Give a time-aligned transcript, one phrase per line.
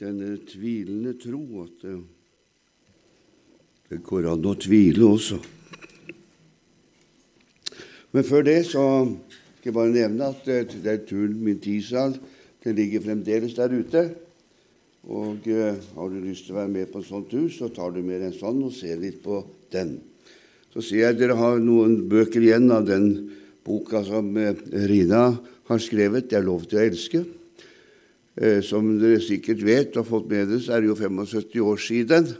[0.00, 1.84] denne tvilende tro at
[3.90, 5.38] det, går an å tvile også.
[8.10, 12.16] Men før det så skal jeg bare nevne at det er turen min tisal
[12.64, 14.02] den ligger fremdeles der ute.
[15.08, 17.94] Og eh, har du lyst til å være med på en sånn tur, så tar
[17.94, 19.40] du med en sånn og ser litt på
[19.72, 19.96] den.
[20.74, 23.08] Så ser jeg dere har noen bøker igjen av den
[23.64, 24.52] boka som eh,
[24.90, 25.32] Rina
[25.70, 27.39] har skrevet, 'Det er lov til å elske'.
[28.38, 31.64] Eh, som dere sikkert vet og har fått med dere, så er det jo 75
[31.66, 32.30] år siden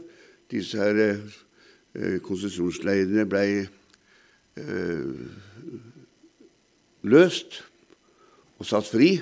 [0.51, 3.45] disse her eh, konsesjonsleirene ble
[7.07, 7.61] løst
[8.59, 9.13] og satt fri.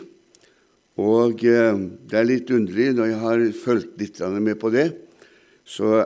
[1.00, 4.88] Og det er litt underlig når jeg har fulgt litt med på det,
[5.64, 6.02] så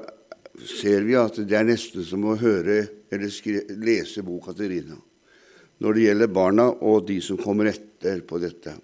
[0.60, 2.84] ser vi at det er nesten som å høre
[3.14, 5.00] eller lese boka til Rina
[5.84, 8.76] når det gjelder barna og de som kommer etter på dette.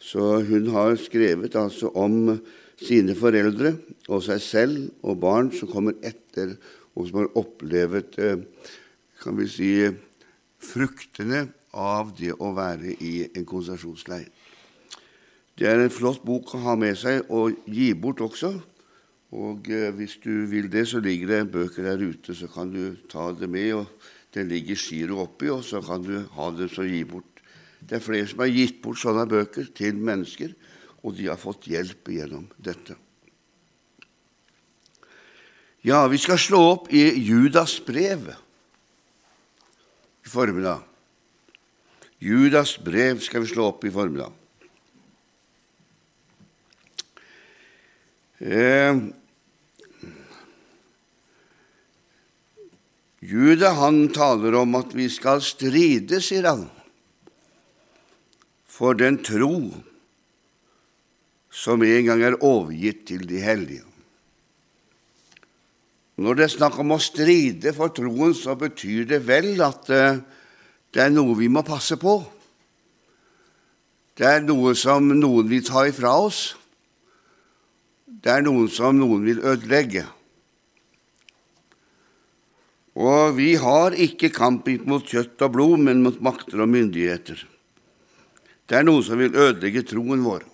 [0.00, 2.38] Så hun har skrevet altså om
[2.80, 3.74] sine foreldre
[4.08, 6.56] og seg selv og barn som kommer etter,
[6.96, 8.44] og som har opplevd eh,
[9.20, 9.72] kan vi si,
[10.60, 11.44] fruktene
[11.76, 14.26] av det å være i en konsentrasjonsleir.
[15.60, 18.54] Det er en flott bok å ha med seg og gi bort også.
[19.36, 22.96] Og eh, hvis du vil det, så ligger det bøker der ute, så kan du
[23.12, 23.74] ta det med.
[23.76, 27.39] og Det ligger giro oppi, og så kan du ha det så gi bort
[27.80, 30.52] det er flere som har gitt bort sånne bøker til mennesker,
[31.00, 32.96] og de har fått hjelp gjennom dette.
[35.86, 38.28] Ja, vi skal slå opp i Judas brev
[40.20, 40.84] i formiddag.
[42.20, 44.36] Judas brev skal vi slå opp i formiddag.
[48.40, 49.00] Eh,
[53.20, 56.68] Juda han taler om at vi skal stride, sier han
[58.80, 59.68] for den tro
[61.52, 63.84] som en gang er overgitt til de hellige.
[66.20, 70.20] Når det er snakk om å stride for troen, så betyr det vel at eh,
[70.92, 72.16] det er noe vi må passe på.
[74.16, 76.40] Det er noe som noen vil ta ifra oss.
[78.04, 80.06] Det er noe som noen vil ødelegge.
[83.00, 87.49] Og vi har ikke kamp mot kjøtt og blod, men mot makter og myndigheter.
[88.70, 90.44] Det er noe som vil ødelegge troen vår,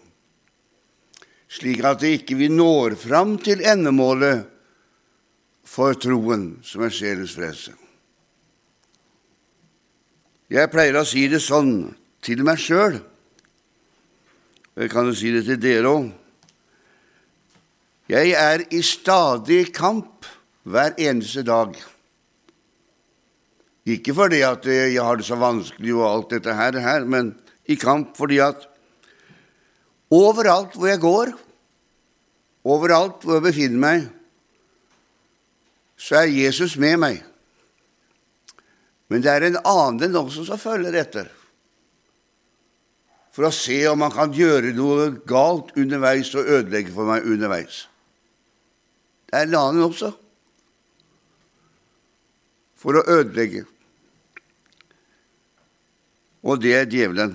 [1.53, 4.47] slik at det ikke vi når fram til endemålet
[5.69, 7.75] for troen, som er sjelens frelse.
[10.49, 11.91] Jeg pleier å si det sånn
[12.25, 12.97] til meg sjøl,
[14.73, 16.09] og jeg kan jo si det til dere òg.
[18.17, 20.25] Jeg er i stadig kamp
[20.65, 21.75] hver eneste dag.
[23.87, 27.35] Ikke fordi at jeg har det så vanskelig og alt dette her, men
[27.67, 28.67] i kamp fordi at
[30.13, 31.33] overalt hvor jeg går,
[32.67, 34.05] overalt hvor jeg befinner meg,
[35.97, 37.23] så er Jesus med meg.
[39.09, 41.29] Men det er en annen også som følger etter,
[43.37, 47.85] for å se om han kan gjøre noe galt underveis og ødelegge for meg underveis.
[49.27, 50.13] Det er en annen også,
[52.77, 53.65] for å ødelegge.
[56.47, 57.35] Og det er djevelen.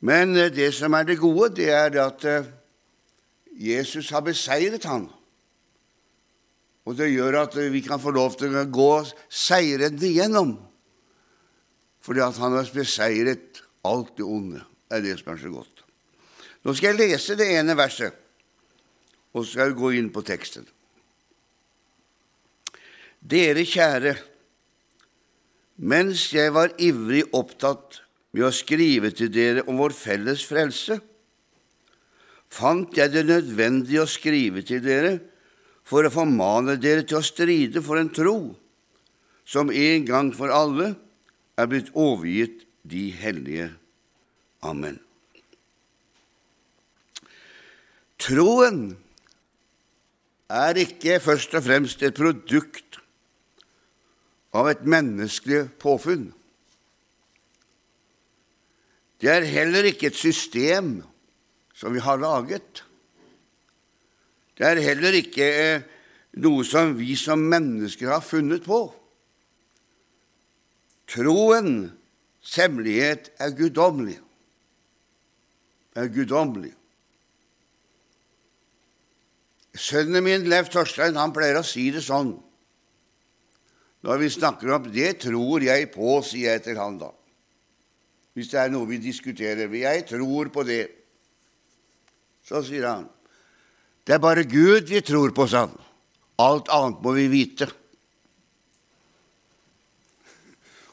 [0.00, 2.48] Men eh, det som er det gode, det er at eh,
[3.60, 5.08] Jesus har beseiret han.
[6.88, 8.92] Og det gjør at eh, vi kan få lov til å gå
[9.28, 10.56] seirende igjennom.
[12.00, 14.64] Fordi at han har beseiret alt det onde.
[14.88, 15.84] Det er det som er så godt.
[16.64, 18.12] Nå skal jeg lese det ene verset,
[19.32, 20.66] og så skal jeg gå inn på teksten.
[23.20, 24.12] Dere kjære,
[25.88, 28.00] mens jeg var ivrig opptatt
[28.32, 31.00] med å skrive til dere om vår felles frelse,
[32.50, 35.16] fant jeg det nødvendig å skrive til dere
[35.86, 38.38] for å formane dere til å stride for en tro
[39.46, 40.92] som en gang for alle
[41.58, 43.70] er blitt overgitt de hellige.
[44.62, 44.98] Amen.
[48.20, 48.82] Troen
[50.50, 53.00] er ikke først og fremst et produkt
[54.54, 56.28] av et menneskelig påfunn.
[59.20, 61.02] Det er heller ikke et system
[61.76, 62.84] som vi har laget.
[64.56, 65.84] Det er heller ikke eh,
[66.40, 68.80] noe som vi som mennesker har funnet på.
[71.10, 74.18] Troens hemmelighet er guddommelig.
[75.96, 76.72] Er guddommelig.
[79.76, 82.38] Sønnen min, Lev Torstein, han pleier å si det sånn
[84.00, 87.10] når vi snakker om 'det tror jeg på', sier jeg til han da
[88.34, 89.70] hvis det er noe vi diskuterer.
[89.74, 90.84] Jeg tror på det.
[92.46, 93.08] Så sier han,
[94.06, 95.76] det er bare Gud vi tror på, sa han.
[96.40, 97.68] Alt annet må vi vite.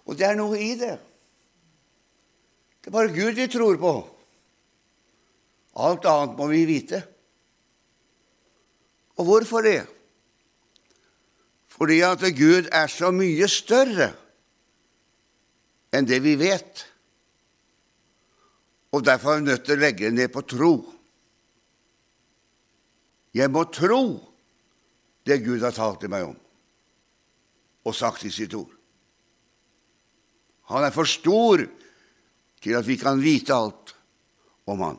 [0.08, 0.96] Og det er noe i det.
[2.82, 3.94] Det er bare Gud vi tror på.
[5.88, 7.02] Alt annet må vi vite.
[9.18, 9.82] Og hvorfor det?
[11.78, 14.12] Fordi at Gud er så mye større
[15.94, 16.86] enn det vi vet.
[18.96, 20.74] Og derfor er vi nødt til å legge det ned på tro.
[23.36, 24.04] Jeg må tro
[25.28, 26.38] det Gud har talt til meg om
[27.88, 28.72] og sagt i sitt ord.
[30.68, 31.62] Han er for stor
[32.60, 33.94] til at vi kan vite alt
[34.68, 34.98] om han.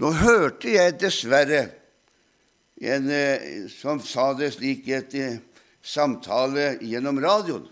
[0.00, 1.66] Nå hørte jeg dessverre
[2.80, 5.36] en eh, som sa det slik i et eh,
[5.84, 7.66] samtale gjennom radioen,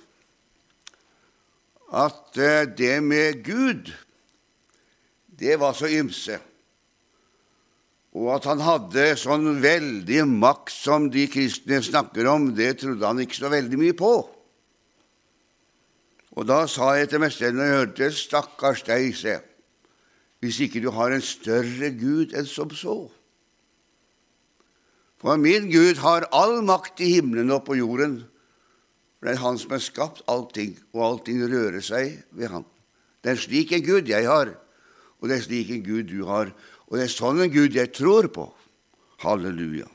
[1.97, 3.89] at eh, det med Gud,
[5.39, 6.39] det var så ymse.
[8.19, 13.21] Og at han hadde sånn veldig makt som de kristne snakker om, det trodde han
[13.23, 14.13] ikke så veldig mye på.
[16.39, 19.39] Og da sa jeg til når jeg hørte stakkars deg, se,
[20.43, 23.09] hvis ikke du har en større Gud enn som så.
[25.19, 28.21] For min Gud har all makt i himmelen og på jorden.
[29.19, 32.67] For det er Han som har skapt allting, og allting rører seg ved Han.
[33.23, 34.55] Det er slik en Gud jeg har,
[35.19, 36.53] og det er slik en Gud du har.
[36.89, 38.47] Og det er sånn en Gud jeg tror på.
[39.25, 39.89] Halleluja.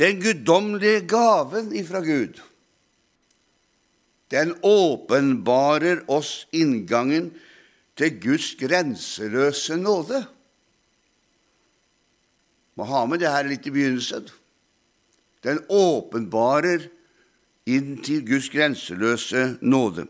[0.00, 2.38] Den guddommelige gaven ifra Gud,
[4.32, 7.32] den åpenbarer oss inngangen
[7.98, 10.22] til Guds grenseløse nåde.
[12.78, 14.30] Må ha med det her litt i begynnelsen.
[15.44, 16.86] Den åpenbarer
[17.68, 20.06] inn til Guds grenseløse nåde.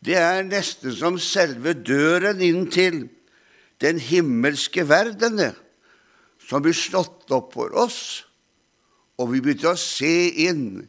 [0.00, 3.04] Det er nesten som selve døren inn til
[3.80, 5.52] den himmelske verdene
[6.50, 8.24] som blir slått opp for oss,
[9.20, 10.80] og vi begynner å se inn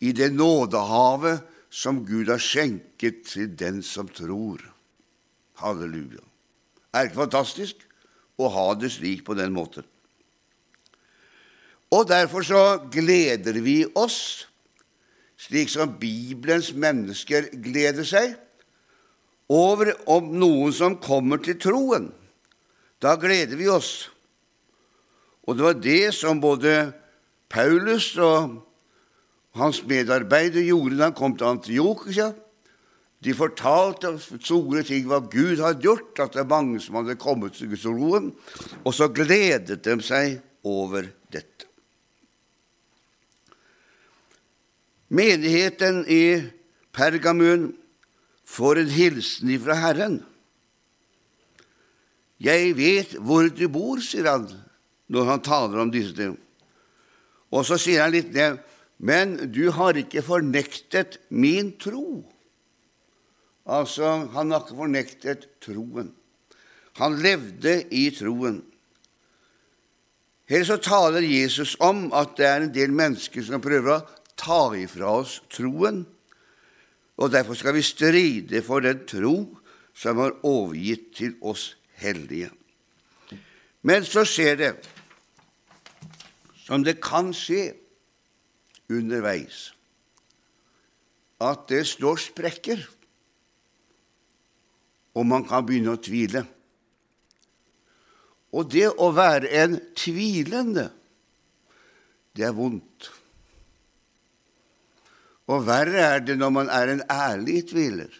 [0.00, 4.62] i det nådehavet som Gud har skjenket til den som tror.
[5.60, 6.24] Halleluja.
[6.96, 7.84] Er ikke fantastisk
[8.40, 9.84] å ha det slik på den måten?
[11.92, 12.62] Og derfor så
[12.92, 14.47] gleder vi oss,
[15.38, 18.34] slik som Bibelens mennesker gleder seg,
[19.48, 22.10] over om noen som kommer til troen.
[23.00, 24.10] Da gleder vi oss.
[25.48, 26.90] Og det var det som både
[27.48, 28.58] Paulus og
[29.56, 32.32] hans medarbeider gjorde da han kom til Antiokia.
[33.24, 37.56] De fortalte store ting hva Gud hadde gjort, at det er mange som hadde kommet
[37.56, 38.30] til Guds troen,
[38.84, 41.67] og så gledet de seg over dette.
[45.08, 46.50] Menigheten i
[46.92, 47.70] Pergamun
[48.44, 50.20] får en hilsen ifra Herren.
[52.38, 54.46] Jeg vet hvor du bor, sier han
[55.08, 56.36] når han taler om disse ting.
[57.48, 58.60] Og så sier han litt ned,
[58.98, 62.22] men du har ikke fornektet min tro.
[63.68, 66.12] Altså, han har ikke fornektet troen.
[66.98, 68.62] Han levde i troen.
[70.48, 74.72] Her så taler Jesus om at det er en del mennesker som prøver å ta
[74.78, 76.04] ifra oss troen,
[77.18, 79.34] og derfor skal vi stride for den tro
[79.98, 82.52] som er overgitt til oss hellige.
[83.82, 84.72] Men så skjer det,
[86.66, 87.72] som det kan skje
[88.92, 89.72] underveis,
[91.42, 92.84] at det slår sprekker,
[95.18, 96.44] og man kan begynne å tvile.
[98.54, 100.88] Og det å være en tvilende,
[102.38, 103.10] det er vondt.
[105.48, 108.10] Og verre er det når man er en ærlig tviler.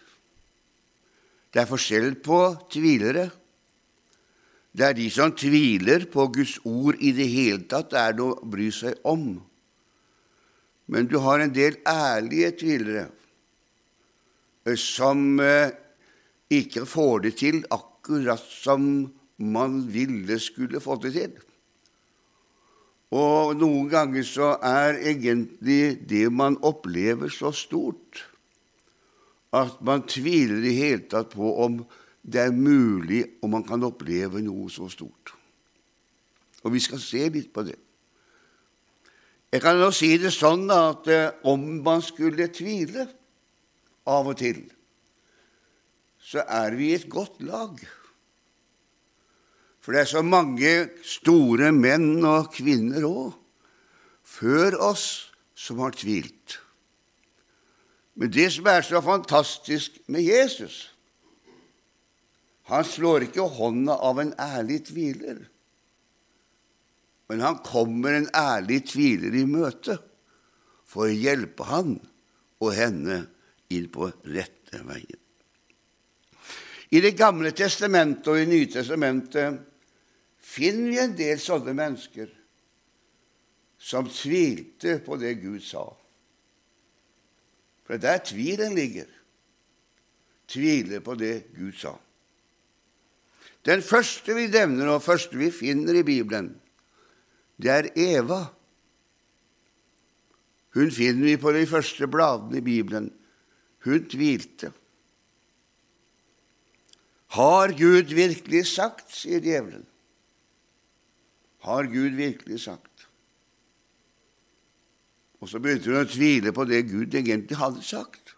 [1.53, 2.39] Det er forskjell på
[2.73, 3.29] tvilere.
[4.73, 8.37] Det er de som tviler på Guds ord i det hele tatt, det er noe
[8.37, 9.31] å bry seg om.
[10.89, 13.07] Men du har en del ærlige tvilere
[14.77, 15.71] som eh,
[16.53, 18.83] ikke får det til akkurat som
[19.37, 21.37] man ville skulle få det til.
[23.09, 28.25] Og noen ganger så er egentlig det man opplever, så stort
[29.55, 31.79] at man tviler i hele tatt på om
[32.21, 35.33] det er mulig om man kan oppleve noe så stort.
[36.61, 37.77] Og vi skal se litt på det.
[39.49, 43.07] Jeg kan nå si det sånn at eh, om man skulle tvile
[44.05, 44.61] av og til,
[46.21, 47.79] så er vi i et godt lag.
[49.89, 53.31] For det er så mange store menn og kvinner òg
[54.21, 55.05] før oss
[55.57, 56.59] som har tvilt.
[58.13, 60.75] Men det som er så fantastisk med Jesus
[62.69, 65.39] Han slår ikke hånda av en ærlig tviler,
[67.25, 69.95] men han kommer en ærlig tviler i møte
[70.85, 71.95] for å hjelpe han
[72.61, 73.23] og henne
[73.73, 75.17] inn på rette veien.
[76.93, 79.65] I Det gamle testamentet og i Nytestamentet
[80.49, 82.29] finner vi en del sånne mennesker
[83.79, 85.85] som tvilte på det Gud sa.
[87.85, 89.07] For det er der tvilen ligger.
[90.49, 91.95] Tvile på det Gud sa.
[93.65, 96.53] Den første vi nevner, og første vi finner i Bibelen,
[97.59, 98.45] det er Eva.
[100.77, 103.09] Hun finner vi på de første bladene i Bibelen.
[103.83, 104.71] Hun tvilte.
[107.35, 109.88] Har Gud virkelig sagt, sier djevelen.
[111.65, 113.07] Har Gud virkelig sagt?
[115.39, 118.35] Og så begynte hun å tvile på det Gud egentlig hadde sagt.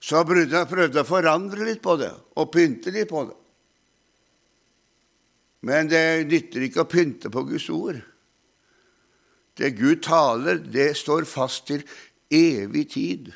[0.00, 3.36] Så prøvde hun å forandre litt på det og pynte litt på det.
[5.66, 7.98] Men det nytter ikke å pynte på Guds ord.
[9.56, 11.82] Det Gud taler, det står fast til
[12.30, 13.32] evig tid.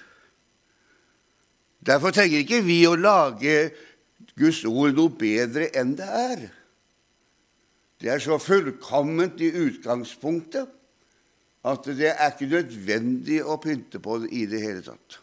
[1.81, 3.71] Derfor trenger ikke vi å lage
[4.37, 6.43] Guds ord noe bedre enn det er.
[8.01, 10.71] Det er så fullkomment i utgangspunktet
[11.69, 15.19] at det er ikke nødvendig å pynte på det i det hele tatt.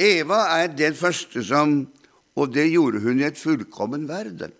[0.00, 1.82] Eva er den første som
[2.38, 4.52] Og det gjorde hun i et fullkommen verden,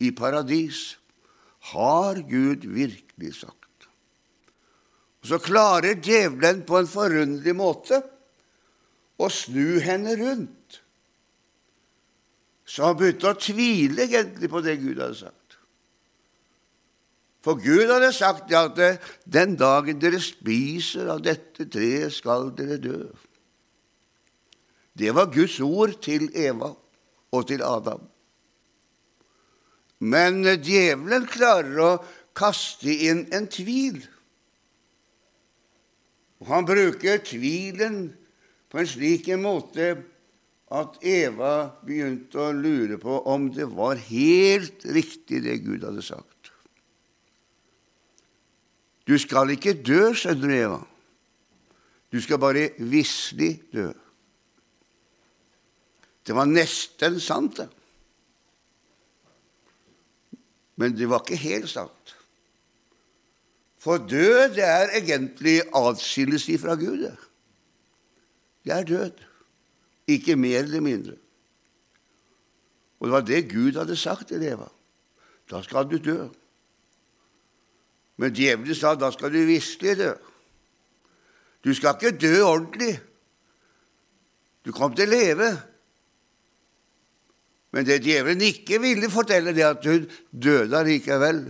[0.00, 0.94] i paradis.
[1.74, 3.88] Har Gud virkelig sagt?
[5.20, 7.98] Og Så klarer djevelen på en forunderlig måte
[9.18, 10.63] å snu henne rundt.
[12.64, 15.58] Så han begynte å tvile egentlig på det Gud hadde sagt.
[17.44, 18.78] For Gud hadde sagt at
[19.28, 23.02] den dagen dere spiser av dette treet, skal dere dø.
[24.96, 26.70] Det var Guds ord til Eva
[27.34, 28.00] og til Adam.
[30.04, 31.92] Men djevelen klarer å
[32.36, 34.00] kaste inn en tvil.
[36.40, 38.06] Og han bruker tvilen
[38.72, 39.94] på en slik måte
[40.72, 46.50] at Eva begynte å lure på om det var helt riktig, det Gud hadde sagt.
[49.04, 50.80] Du skal ikke dø, skjønner du, Eva.
[52.08, 53.90] Du skal bare visselig dø.
[56.24, 57.68] Det var nesten sant, det.
[60.80, 62.14] Men det var ikke helt sant.
[63.78, 67.04] For død det er egentlig atskillelse fra Gud.
[68.64, 69.20] Det er død.
[70.08, 71.16] Ikke mer eller mindre.
[73.00, 74.68] Og det var det Gud hadde sagt til Eva.
[75.50, 76.28] Da skal du dø.
[78.16, 80.12] Men djevelen sa da skal du virkelig dø.
[81.64, 82.98] Du skal ikke dø ordentlig.
[84.64, 85.50] Du kom til å leve.
[87.74, 91.42] Men det djevelen ikke ville fortelle, det at hun døde allikevel.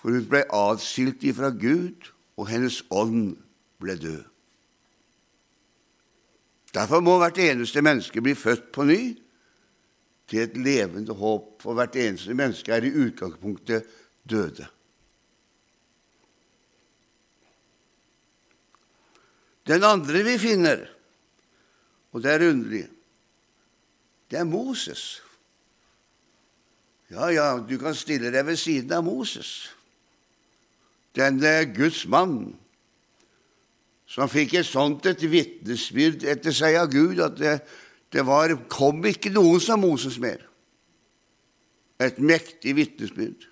[0.00, 2.08] For hun ble atskilt ifra Gud,
[2.40, 3.34] og hennes ånd
[3.82, 4.29] ble død.
[6.74, 9.00] Derfor må hvert eneste menneske bli født på ny
[10.30, 13.88] til et levende håp, for hvert eneste menneske er i utgangspunktet
[14.30, 14.68] døde.
[19.66, 20.86] Den andre vi finner,
[22.12, 22.86] og det er underlig,
[24.30, 25.22] det er Moses.
[27.10, 29.70] Ja, ja, du kan stille deg ved siden av Moses,
[31.18, 32.54] denne Guds mann,
[34.10, 37.60] som fikk et sånt et vitnesbyrd etter seg av Gud at det,
[38.10, 40.42] det var, kom ikke noen som Moses mer.
[42.02, 43.46] Et mektig vitnesbyrd.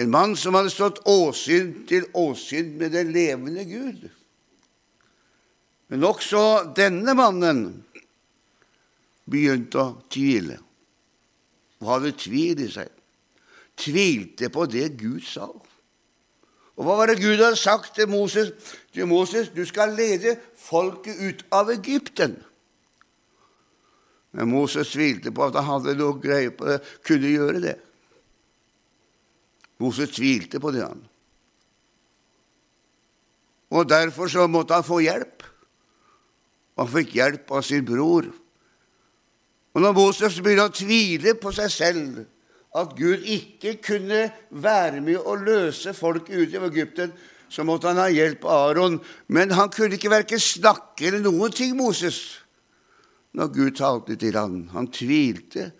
[0.00, 4.08] En mann som hadde stått åsyn til åsyn med den levende Gud.
[5.90, 7.64] Men også denne mannen
[9.30, 10.56] begynte å tvile,
[11.82, 12.88] og hadde tvil i seg.
[13.80, 15.50] Tvilte på det Gud sa.
[15.50, 18.54] Og hva var det Gud hadde sagt til Moses?
[18.94, 22.34] Til Moses, du skal lede folket ut av Egypten.
[24.34, 27.76] Men Moses tvilte på at han hadde noe greie på det, kunne gjøre det.
[29.80, 31.06] Moses tvilte på det, han.
[33.70, 35.46] Og derfor så måtte han få hjelp.
[36.78, 38.26] Han fikk hjelp av sin bror.
[39.70, 42.22] Og når Moses begynner å tvile på seg selv,
[42.78, 47.12] at Gud ikke kunne være med å løse folket ut av Egypten,
[47.50, 49.00] så måtte han ha hjelp av Aron.
[49.26, 52.40] Men han kunne ikke verken snakke eller noen ting, Moses,
[53.34, 54.62] når Gud talte til ham.
[54.74, 55.70] Han tvilte,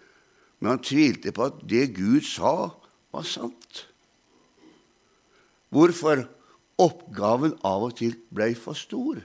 [0.58, 2.72] men han tvilte på at det Gud sa,
[3.14, 3.86] var sant.
[5.70, 6.26] Hvorfor?
[6.80, 9.18] Oppgaven av og til ble for stor.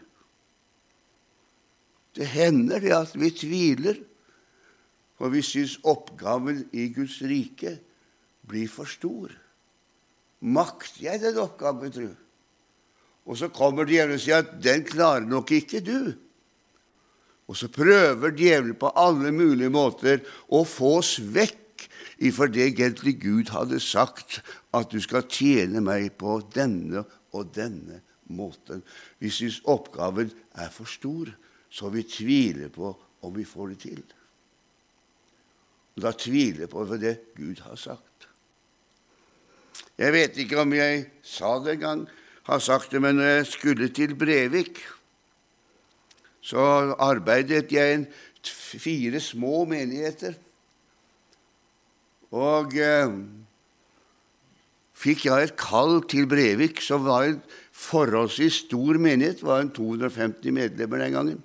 [2.16, 4.02] Det hender det at vi tviler,
[5.16, 7.78] for vi syns oppgaven i Guds rike
[8.46, 9.32] blir for stor.
[10.44, 12.10] Makter jeg den oppgaven, tru?
[13.26, 16.14] Og så kommer djevelen og sier at 'den klarer nok ikke du'.
[17.48, 23.20] Og så prøver djevelen på alle mulige måter å få oss vekk ifra det egentlig
[23.22, 24.42] Gud hadde sagt,
[24.74, 27.06] at du skal tjene meg på denne
[27.36, 28.02] og denne
[28.34, 28.82] måten.
[29.20, 31.30] Vi syns oppgaven er for stor,
[31.70, 34.04] så vi tviler på om vi får det til.
[35.96, 38.28] Og da tviler jeg på det Gud har sagt.
[39.96, 42.02] Jeg vet ikke om jeg sa det en gang,
[42.46, 44.82] har sagt det, men når jeg skulle til Brevik,
[46.46, 50.36] så arbeidet jeg i fire små menigheter.
[52.36, 53.16] Og eh,
[54.94, 57.40] fikk jeg et kall til Brevik, som var en
[57.74, 59.42] forholdsvis stor menighet.
[59.42, 61.42] Det var en 250 medlemmer den gangen.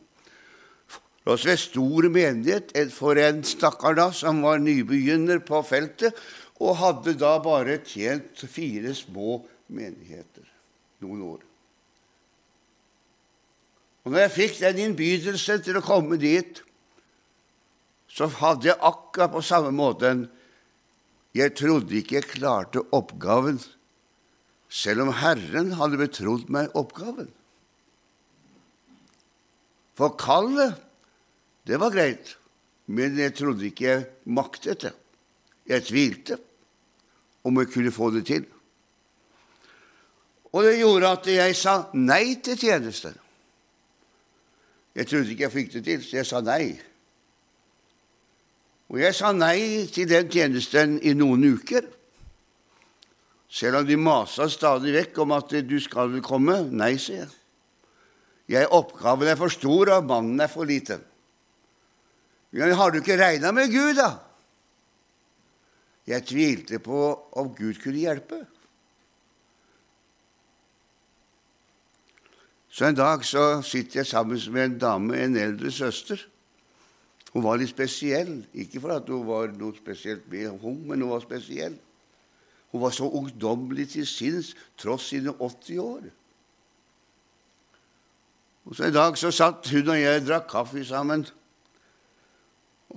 [1.25, 6.13] Forholdsvis stor menighet for en stakkar da, som var nybegynner på feltet,
[6.61, 9.41] og hadde da bare tjent fire små
[9.73, 10.30] menigheter
[11.05, 11.47] noen år.
[14.05, 16.63] Og når jeg fikk den innbydelse til å komme dit,
[18.11, 20.29] så hadde jeg akkurat på samme måten
[21.31, 23.61] Jeg trodde ikke jeg klarte oppgaven,
[24.67, 27.29] selv om Herren hadde betrodd meg oppgaven.
[29.95, 30.75] For kallet,
[31.71, 32.35] det var greit,
[32.91, 34.93] men jeg trodde ikke jeg maktet det.
[35.71, 36.41] Jeg tvilte
[37.47, 38.49] om jeg kunne få det til.
[40.53, 43.15] Og det gjorde at jeg sa nei til tjenesten.
[44.95, 46.65] Jeg trodde ikke jeg fikk det til, så jeg sa nei.
[48.91, 51.87] Og jeg sa nei til den tjenesten i noen uker.
[53.51, 56.61] Selv om de masa stadig vekk om at du skal vel komme.
[56.71, 57.37] Nei, sier jeg.
[58.57, 58.71] jeg.
[58.75, 61.03] Oppgaven er for stor, og mannen er for liten.
[62.51, 64.11] Men har du ikke regna med Gud, da?
[66.11, 67.01] Jeg tvilte på
[67.39, 68.41] om Gud kunne hjelpe.
[72.81, 76.17] Så en dag så sitter jeg sammen med en dame, en eldre søster.
[77.35, 78.39] Hun var litt spesiell.
[78.57, 81.77] Ikke for at hun var noe spesielt med henne, men hun var spesiell.
[82.73, 86.09] Hun var så ungdommelig til sinns tross sine 80 år.
[88.65, 91.27] Og så En dag så satt hun og jeg og drakk kaffe sammen.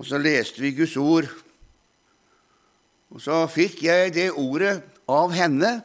[0.00, 1.28] Og så leste vi Guds ord.
[3.10, 5.82] Og så fikk jeg det ordet av henne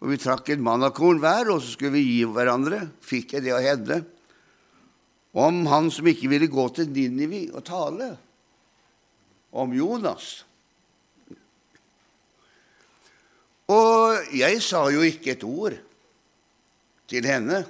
[0.00, 2.86] og vi trakk et mannakorn hver, og så skulle vi gi hverandre.
[3.04, 4.00] Fikk jeg det av henne.
[5.36, 8.08] Om han som ikke ville gå til Ninivi og tale.
[9.52, 10.30] Om Jonas.
[13.70, 15.76] Og jeg sa jo ikke et ord
[17.10, 17.62] til henne.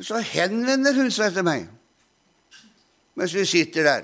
[0.00, 1.68] Så henvender hun seg til meg
[3.16, 4.02] mens vi sitter der.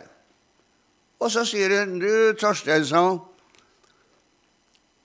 [1.20, 3.20] Og så sier hun, 'Du, Torstein', sa hun,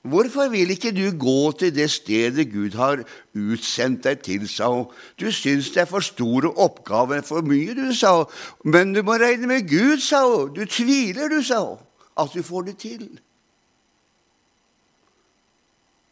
[0.08, 3.04] Hvorfor vil ikke du gå til det stedet Gud har
[3.36, 4.88] utsendt deg til, sa hun.
[5.20, 8.36] Du syns det er for store oppgaver, for mye, du, sa hun.
[8.64, 10.54] Men du må regne med Gud, sa hun.
[10.56, 11.82] Du tviler, du, sa hun,
[12.18, 13.08] at du får det til.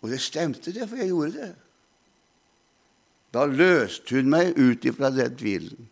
[0.02, 1.54] Og det stemte, det, for jeg gjorde det.
[3.34, 5.88] Da løste hun meg ut ifra den tvilen.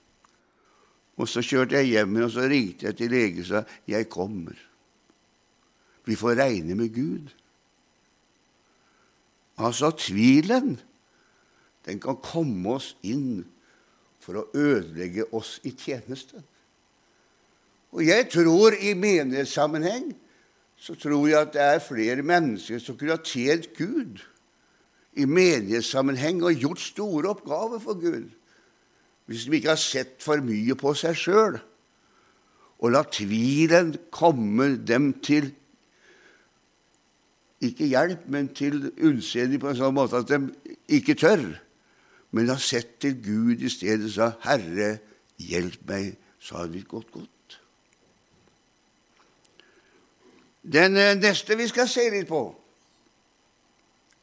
[1.18, 4.58] Og så kjørte jeg hjem, og så ringte jeg til legen og sa jeg kommer.
[6.06, 7.34] Vi får regne med Gud.
[9.58, 10.80] Altså tvilen,
[11.86, 13.44] den kan komme oss inn
[14.24, 16.44] for å ødelegge oss i tjenesten.
[17.94, 20.14] Og jeg tror i menighetssammenheng
[20.80, 24.24] så tror jeg at det er flere mennesker som kunne ha tjent Gud
[25.14, 28.32] i menighetssammenheng og gjort store oppgaver for Gud,
[29.30, 31.62] hvis de ikke har sett for mye på seg sjøl
[32.84, 35.54] og la tvilen komme dem til
[37.64, 40.40] ikke hjelp, men til unnseende på en sånn måte at de
[40.92, 41.46] ikke tør.
[42.34, 44.98] Men har sett til Gud i stedet og sa, 'Herre,
[45.38, 47.30] hjelp meg', så hadde vi gått godt.
[50.64, 52.44] Den eh, neste vi skal se litt på,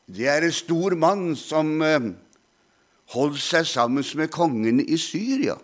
[0.08, 2.10] det er en stor mann som eh,
[3.14, 5.58] holdt seg sammen med kongen i Syria.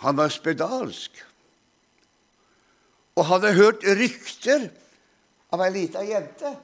[0.00, 1.24] Han var spedalsk
[3.20, 4.70] og hadde hørt rykter
[5.50, 6.54] av ei lita jente.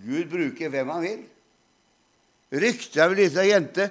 [0.00, 1.24] Gud bruker hvem han vil.
[2.60, 3.90] Ryktet av ei lita jente,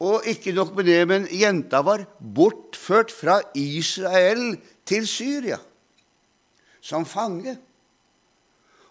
[0.00, 4.54] og ikke nok med det, men jenta var bortført fra Israel
[4.88, 5.60] til Syria
[6.80, 7.54] som fange.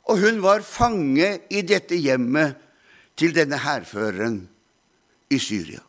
[0.09, 2.57] Og hun var fange i dette hjemmet
[3.19, 4.41] til denne hærføreren
[5.29, 5.81] i Syria.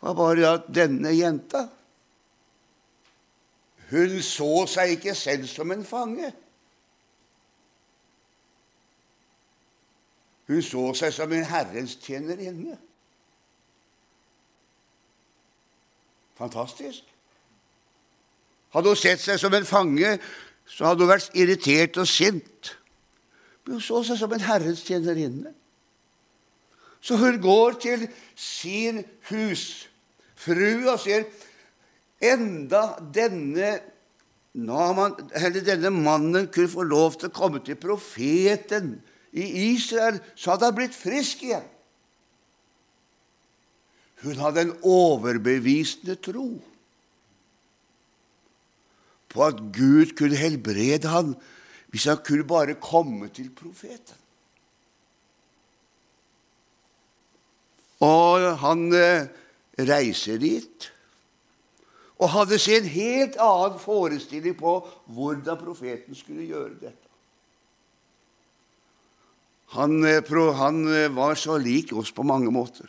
[0.00, 1.66] var bare at denne jenta
[3.90, 6.32] Hun så seg ikke selv som en fange.
[10.48, 12.76] Hun så seg som en Herrens tjenerinne.
[16.38, 17.04] Fantastisk.
[18.72, 20.18] Hadde hun sett seg som en fange,
[20.68, 22.74] så hadde hun vært irritert og sint.
[23.64, 25.54] Men hun så seg som en Herrens tjenerinne.
[27.00, 31.24] Så hun går til sin husfrue og sier
[32.20, 32.82] enda
[33.14, 33.78] denne,
[34.52, 38.96] denne mannen kunne få lov til å komme til profeten
[39.32, 41.66] i Israel, så hadde han blitt frisk igjen.
[44.24, 46.48] Hun hadde en overbevisende tro
[49.28, 51.36] på at Gud kunne helbrede han
[51.92, 54.16] hvis han kunne bare komme til profeten.
[58.04, 59.26] Og han eh,
[59.78, 60.88] reiser dit
[62.18, 64.78] og hadde seg en helt annen forestilling på
[65.14, 67.06] hvordan profeten skulle gjøre dette.
[69.76, 72.88] Han, eh, han eh, var så lik oss på mange måter.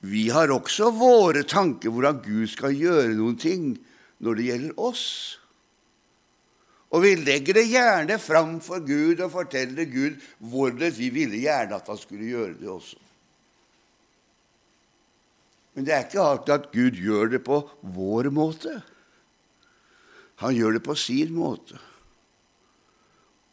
[0.00, 3.72] Vi har også våre tanker hvordan Gud skal gjøre noen ting
[4.22, 5.06] når det gjelder oss.
[6.94, 11.76] Og vi legger det gjerne fram for Gud og forteller Gud hvordan vi ville gjerne
[11.76, 12.96] at han skulle gjøre det også.
[15.78, 17.56] Men det er ikke alltid at Gud gjør det på
[17.94, 18.72] vår måte.
[20.42, 21.78] Han gjør det på sin måte.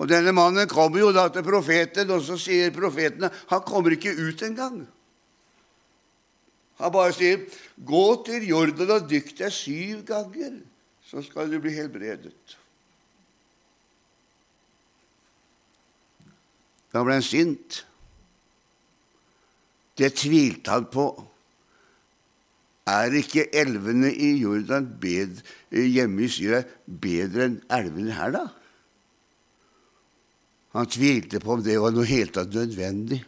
[0.02, 4.16] Og denne mannen kommer jo da til profeten, og så sier profeten han kommer ikke
[4.18, 4.80] ut engang.
[6.82, 7.46] Han bare sier,
[7.78, 10.58] 'Gå til Jordan og dykk deg syv ganger,
[11.06, 12.58] så skal du bli helbredet.'
[16.90, 17.86] Da ble han sint.
[19.94, 21.35] Det tvilte han på.
[22.86, 25.42] Er ikke elvene i Jordan bedre,
[25.74, 28.44] hjemme i Syria bedre enn elvene her, da?
[30.76, 33.24] Han tvilte på om det var noe helt nødvendig.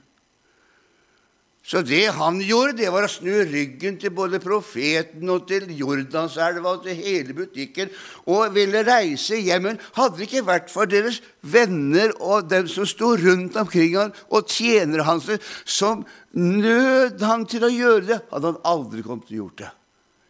[1.67, 6.77] Så det han gjorde, det var å snu ryggen til både profeten og til Jordanselva
[6.77, 7.91] og til hele butikken
[8.23, 9.65] og ville reise hjem.
[9.65, 14.15] Men hadde det ikke vært for deres venner og dem som sto rundt omkring han
[14.31, 15.27] og tjenere hans,
[15.67, 19.73] som nød han til å gjøre det, hadde han aldri kommet til å gjøre det.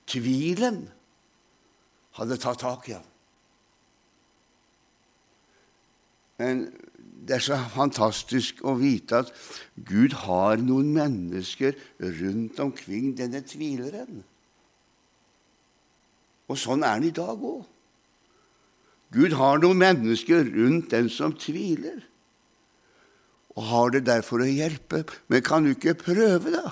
[0.10, 0.82] Tvilen
[2.18, 3.06] hadde tatt tak i ham.
[6.42, 6.66] Men
[7.28, 9.32] det er så fantastisk å vite at
[9.76, 14.22] Gud har noen mennesker rundt omkring denne tvileren.
[16.48, 17.66] Og sånn er han i dag òg.
[19.12, 22.00] Gud har noen mennesker rundt den som tviler,
[23.58, 25.04] og har det derfor å hjelpe.
[25.32, 26.72] Men kan du ikke prøve, da?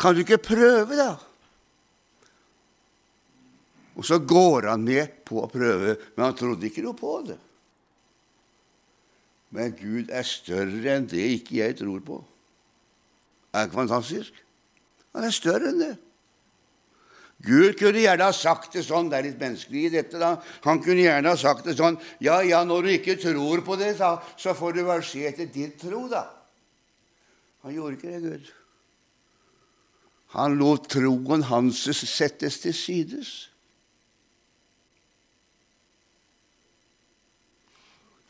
[0.00, 1.12] Kan du ikke prøve, da?
[3.98, 7.40] Og så går han med på å prøve, men han trodde ikke noe på det.
[9.50, 12.20] Men Gud er større enn det ikke jeg tror på.
[13.50, 14.36] Er det ikke fantastisk?
[15.16, 15.94] Han er større enn det.
[17.40, 20.34] Gud kunne gjerne ha sagt det sånn, det er litt menneskelig i dette, da.
[20.66, 23.94] Han kunne gjerne ha sagt det sånn Ja, ja, når du ikke tror på det,
[23.98, 26.26] da, så får du vel se etter din tro, da.
[27.64, 28.50] Han gjorde ikke det, Gud.
[30.36, 33.32] Han lot troen hans settes til sides.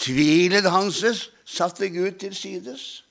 [0.00, 1.02] Tvilen hans
[1.44, 3.04] satte Gud til sides.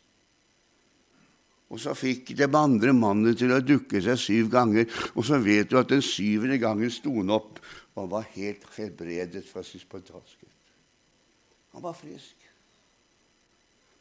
[1.69, 4.87] Og så fikk den andre mannen til å dukke seg syv ganger.
[5.13, 7.59] Og så vet du at den syvende gangen sto han opp,
[7.93, 10.55] og han var helt helbredet fra sin spontanskhet.
[11.77, 12.47] Han var frisk.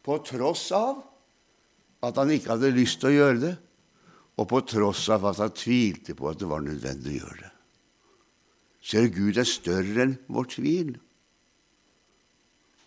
[0.01, 1.03] På tross av
[2.09, 3.55] at han ikke hadde lyst til å gjøre det,
[4.38, 7.53] og på tross av at han tvilte på at det var nødvendig å gjøre det.
[8.88, 10.94] Ser Gud er større enn vår tvil.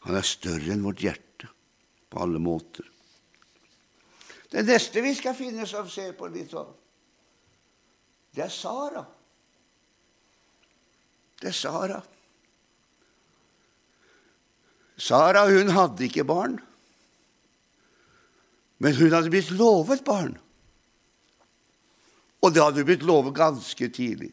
[0.06, 1.50] Han er større enn vårt hjerte
[2.12, 2.88] på alle måter.
[4.52, 6.72] Det neste vi skal finne som ser på litt sånn,
[8.36, 9.04] det er Sara.
[11.42, 12.00] Det er Sara.
[15.02, 16.60] Sara hun hadde ikke barn,
[18.82, 20.36] men hun hadde blitt lovet barn.
[22.42, 24.32] Og det hadde blitt lovet ganske tidlig.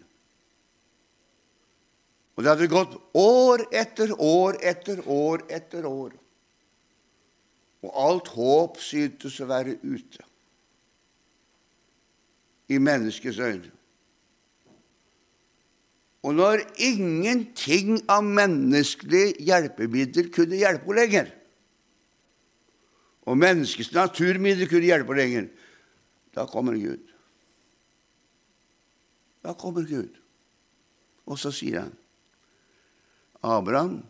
[2.39, 6.13] Og det hadde gått år etter år etter år etter år.
[7.83, 10.23] Og alt håp syntes å være ute
[12.71, 13.75] i menneskets øyne.
[16.23, 21.31] Og når ingenting av menneskelig hjelpemiddel kunne hjelpe henne lenger,
[23.27, 25.55] og menneskets naturmiddel kunne hjelpe henne lenger,
[26.39, 27.03] da kommer Gud.
[29.43, 30.15] Da kommer Gud,
[31.27, 31.97] og så sier han,
[33.45, 34.01] Abraham,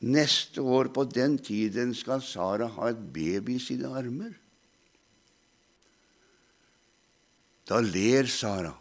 [0.00, 4.32] neste år på den tiden skal Sara ha et baby i sine armer.
[7.68, 8.72] Da ler Sara.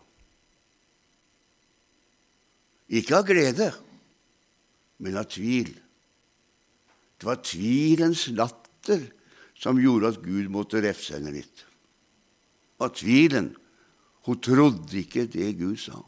[2.89, 3.69] Ikke av glede,
[4.97, 5.69] men av tvil.
[7.19, 9.03] Det var tvilens latter
[9.59, 11.65] som gjorde at Gud måtte refse henne litt.
[12.81, 13.51] Av tvilen.
[14.25, 15.99] Hun trodde ikke det Gud sa.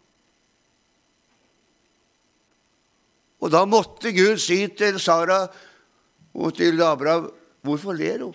[3.42, 5.44] Og da måtte Gud si til Sara
[6.34, 8.34] og til Abraham Hvorfor ler hun?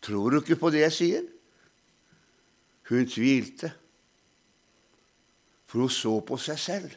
[0.00, 1.24] Tror du ikke på det jeg sier?
[2.88, 3.68] Hun tvilte,
[5.68, 6.94] for hun så på seg selv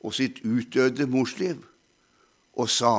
[0.00, 1.60] og sitt utdødde morsliv
[2.56, 2.94] og sa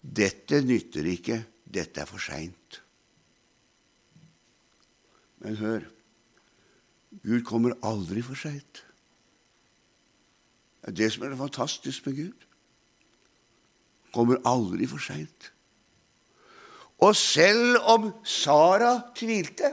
[0.00, 2.80] dette nytter ikke, dette er for seint.
[5.44, 5.84] Men hør
[7.22, 8.80] Gud kommer aldri for seint.
[10.82, 12.46] Det er det som er det fantastiske med Gud.
[14.12, 15.52] Kommer aldri for seint.
[17.02, 19.72] Og selv om Sara tvilte,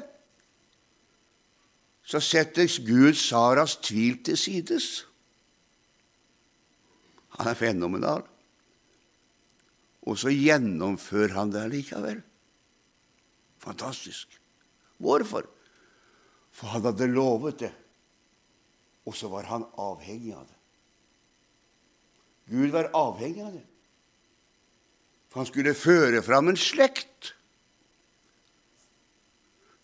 [2.09, 5.05] så setter Gud Saras tvil til sides.
[7.37, 8.23] Han er fenomenal.
[10.09, 12.21] Og så gjennomfører han det likevel.
[13.61, 14.39] Fantastisk.
[14.97, 15.45] Hvorfor?
[16.51, 17.73] For han hadde lovet det,
[19.05, 20.58] og så var han avhengig av det.
[22.49, 23.65] Gud var avhengig av det.
[25.29, 27.35] For han skulle føre fram en slekt.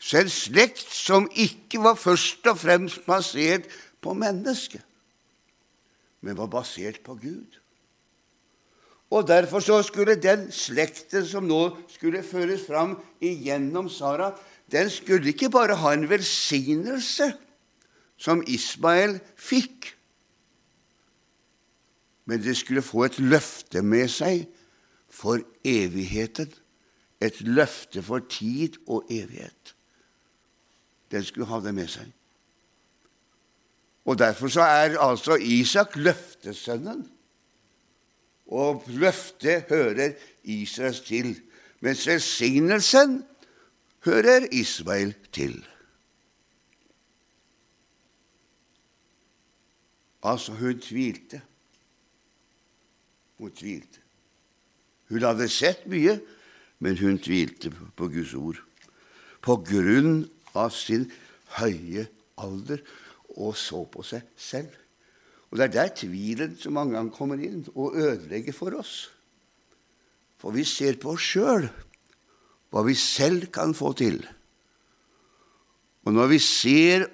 [0.02, 3.70] Så en slekt som ikke var først og fremst basert
[4.02, 4.84] på mennesket,
[6.22, 7.62] men var basert på Gud.
[9.10, 14.32] Og Derfor så skulle den slekten som nå skulle føres fram igjennom Sara,
[14.72, 17.30] den skulle ikke bare ha en velsignelse
[18.18, 19.94] som Ismael fikk,
[22.26, 24.46] men det skulle få et løfte med seg
[25.10, 26.52] for evigheten.
[27.22, 29.76] Et løfte for tid og evighet.
[31.12, 32.10] Den skulle ha det med seg.
[34.06, 37.12] Og Derfor så er altså Isak løftesønnen.
[38.46, 41.32] Og løftet hører Israels til,
[41.82, 43.24] mens velsignelsen
[44.06, 45.66] hører Ismael til.
[50.24, 51.42] Altså, hun tvilte.
[53.40, 54.02] Hun tvilte.
[55.10, 56.18] Hun hadde sett mye,
[56.82, 58.62] men hun tvilte på Guds ord.
[59.42, 60.24] På grunn
[60.58, 61.10] av sin
[61.60, 62.08] høye
[62.42, 62.82] alder
[63.36, 64.72] og så på seg selv.
[65.52, 69.10] Og Det er der tvilen så mange ganger kommer inn og ødelegger for oss.
[70.42, 71.70] For vi ser på oss sjøl,
[72.74, 74.20] hva vi selv kan få til.
[76.06, 77.06] Og når vi ser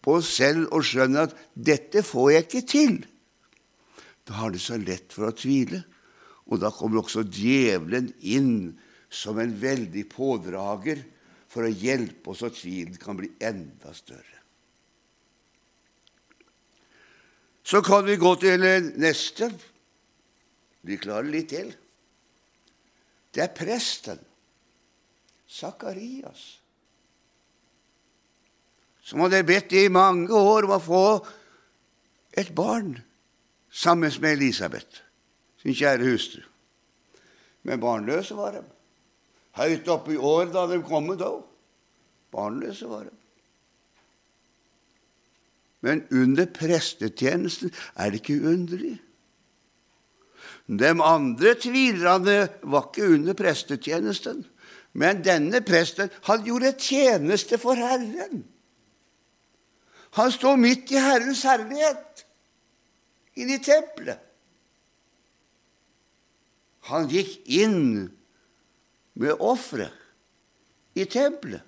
[0.00, 3.06] på oss selv og skjønner at 'dette får jeg ikke til',
[4.30, 5.80] da har det så lett for å tvile.
[6.54, 8.76] Og da kommer også djevelen inn
[9.10, 11.02] som en veldig pådrager
[11.50, 14.38] for å hjelpe oss, så tvilen kan bli enda større.
[17.66, 18.62] Så kan vi gå til
[19.02, 19.50] neste.
[20.86, 21.74] Vi klarer litt til.
[23.34, 24.22] Det er presten,
[25.50, 26.46] Sakarias,
[29.02, 31.04] som hadde bedt i mange år om å få
[32.38, 32.94] et barn
[33.70, 35.02] sammen med Elisabeth,
[35.62, 36.42] sin kjære hustru.
[37.62, 38.64] Men barnløse var de.
[39.58, 41.32] Høyt oppe i år da de kom da.
[42.32, 43.14] Barnløse var de.
[45.80, 48.98] Men under prestetjenesten er det ikke underlig.
[50.70, 54.44] De andre tvilerne var ikke under prestetjenesten.
[54.92, 58.44] Men denne presten han gjorde tjeneste for Herren.
[60.18, 62.24] Han står midt i Herrens herlighet,
[63.40, 64.20] inne i tempelet.
[66.90, 68.08] Han gikk inn
[69.20, 69.96] med offeret
[70.98, 71.66] i tempelet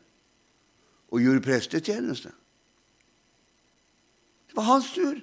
[1.13, 2.33] og gjorde prestetjeneste.
[4.49, 5.21] Det var hans tur.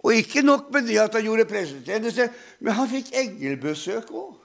[0.00, 2.30] Og ikke nok med det at han gjorde prestetjeneste,
[2.64, 4.38] men han fikk engelbesøk òg.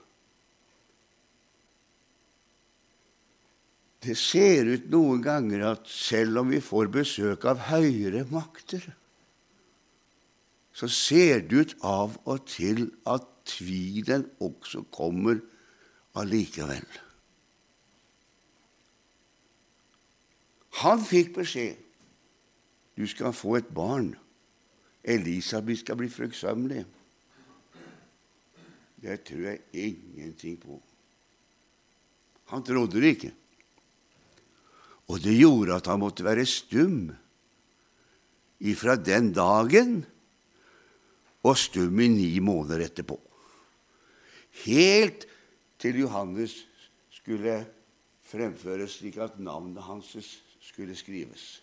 [4.05, 8.83] Det ser ut noen ganger at selv om vi får besøk av høyere makter,
[10.75, 15.39] så ser det ut av og til at tvilen også kommer
[16.19, 16.85] allikevel.
[20.83, 21.81] Han fikk beskjed
[22.95, 24.13] du skal få et barn.
[25.03, 26.85] Elisabeth skal bli fruktsømmelig.
[29.03, 30.79] Det tror jeg ingenting på.
[32.53, 33.33] Han trodde det ikke.
[35.11, 37.11] Og det gjorde at han måtte være stum
[38.63, 40.05] ifra den dagen
[41.45, 43.17] og stum i ni måneder etterpå.
[44.65, 45.27] Helt
[45.79, 46.55] til Johannes
[47.13, 47.59] skulle
[48.25, 50.15] fremføres slik at navnet hans
[50.63, 51.61] skulle skrives.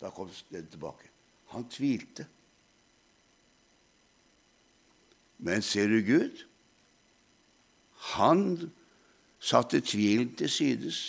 [0.00, 1.10] Da kom den tilbake.
[1.52, 2.26] Han tvilte.
[5.38, 6.44] Men ser du Gud?
[8.14, 8.70] Han
[9.42, 11.02] satte tvilen til sides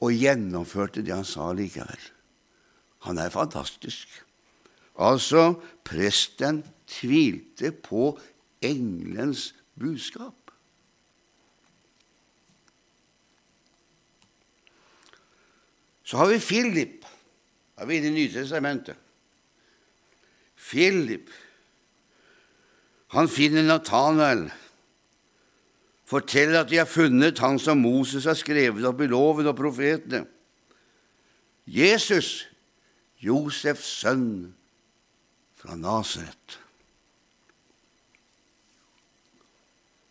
[0.00, 2.10] og gjennomførte det han sa likevel.
[3.04, 4.08] Han er fantastisk.
[5.00, 8.18] Altså, presten tvilte på
[8.60, 10.34] engelens budskap.
[16.04, 17.06] Så har vi Philip.
[17.76, 18.96] Da er vi i Nytestamentet.
[20.70, 21.30] Philip.
[23.14, 24.50] Han finner Nathanael.
[26.04, 30.24] Forteller at de har funnet han som Moses har skrevet opp i loven og profetene.
[31.66, 32.48] Jesus,
[33.22, 34.50] Josefs sønn
[35.60, 36.56] fra Nasaret.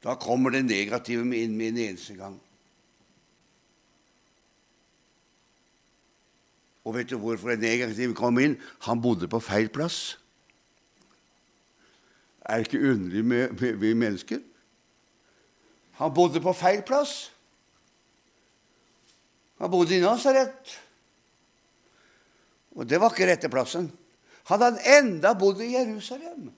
[0.03, 2.37] Da kommer det negative inn med en eneste gang.
[6.87, 8.55] Og vet du hvorfor det negative kom inn?
[8.87, 10.17] Han bodde på feil plass.
[12.45, 14.39] Er det ikke underlig med, med, med mennesker?
[15.99, 17.33] Han bodde på feil plass.
[19.59, 20.77] Han bodde i Nasaret.
[22.79, 23.89] Og det var ikke rette plassen.
[24.49, 26.49] Han enda bodd i Jerusalem.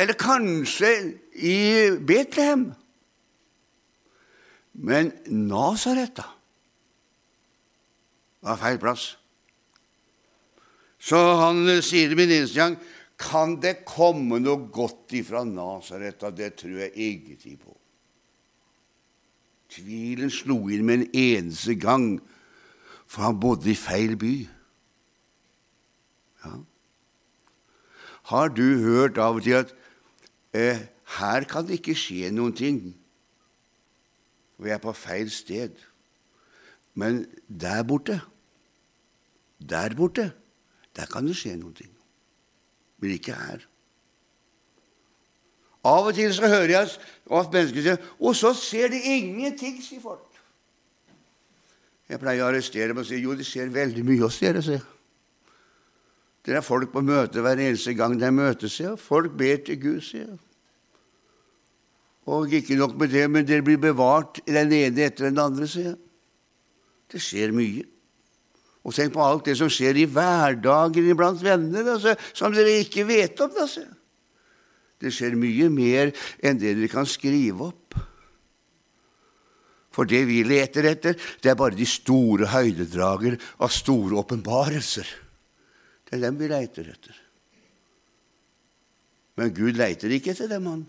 [0.00, 0.90] Eller kanskje
[1.34, 1.58] i
[2.00, 2.70] Betlehem.
[4.72, 6.32] Men Nasaret, da?
[8.46, 9.16] var feil plass.
[11.02, 12.76] Så han sier til min eneste gang
[13.16, 16.20] Kan det komme noe godt ifra Nasaret?
[16.36, 17.72] Det tror jeg ingenting på.
[19.72, 22.18] Tvilen slo inn med en eneste gang,
[23.08, 24.34] for han bodde i feil by.
[28.26, 29.74] Har du hørt av og til at
[30.56, 30.80] eh,
[31.18, 32.80] her kan det ikke skje noen ting?
[34.58, 35.76] Vi er på feil sted.
[36.96, 38.20] Men der borte
[39.56, 40.32] der borte,
[40.96, 41.92] der kan det skje noen ting.
[43.00, 43.62] Men ikke her.
[45.86, 46.90] Av og til så hører jeg
[47.30, 50.24] at mennesker sier Og så ser de ingenting, sier folk.
[52.08, 54.62] Jeg pleier å arrestere dem og si jo, de ser veldig mye hos dere.
[54.62, 54.82] sier
[56.46, 59.02] Dere er folk på møte hver eneste gang det er møte, sier jeg.
[59.02, 60.38] Folk ber til Gud, sier jeg.
[62.30, 65.92] Og ikke nok med det, men dere blir bevart den ene etter den andre, sier
[65.92, 65.98] jeg.
[67.10, 67.84] Det skjer mye.
[68.86, 73.06] Og tenk på alt det som skjer i hverdagen iblant venner, altså, som dere ikke
[73.08, 73.50] vet om.
[73.62, 73.82] Altså.
[75.02, 76.14] Det skjer mye mer
[76.46, 77.98] enn det dere kan skrive opp.
[79.96, 85.25] For det vi leter etter, det er bare de store høydedrager av store åpenbarelser.
[86.06, 87.16] Det er dem vi leiter etter.
[89.36, 90.84] Men Gud leiter ikke etter dem, han.